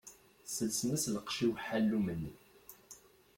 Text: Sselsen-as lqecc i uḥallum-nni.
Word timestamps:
Sselsen-as 0.45 1.05
lqecc 1.15 1.39
i 1.45 1.47
uḥallum-nni. 1.51 2.33